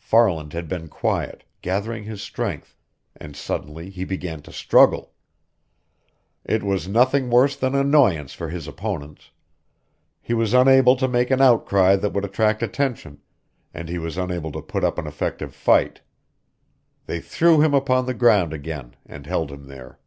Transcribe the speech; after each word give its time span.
Farland 0.00 0.54
had 0.54 0.68
been 0.70 0.88
quiet, 0.88 1.44
gathering 1.60 2.04
his 2.04 2.22
strength, 2.22 2.74
and 3.14 3.36
suddenly 3.36 3.90
he 3.90 4.06
began 4.06 4.40
to 4.40 4.50
struggle. 4.50 5.12
It 6.46 6.62
was 6.62 6.88
nothing 6.88 7.28
worse 7.28 7.56
than 7.56 7.74
annoyance 7.74 8.32
for 8.32 8.48
his 8.48 8.66
opponents. 8.66 9.32
He 10.22 10.32
was 10.32 10.54
unable 10.54 10.96
to 10.96 11.06
make 11.06 11.30
an 11.30 11.42
outcry 11.42 11.96
that 11.96 12.14
would 12.14 12.24
attract 12.24 12.62
attention, 12.62 13.20
and 13.74 13.90
he 13.90 13.98
was 13.98 14.16
unable 14.16 14.50
to 14.52 14.62
put 14.62 14.82
up 14.82 14.96
an 14.96 15.06
effective 15.06 15.54
fight. 15.54 16.00
They 17.04 17.20
threw 17.20 17.60
him 17.60 17.74
upon 17.74 18.06
the 18.06 18.14
ground 18.14 18.54
again 18.54 18.96
and 19.04 19.26
held 19.26 19.50
him 19.52 19.66
there. 19.66 19.98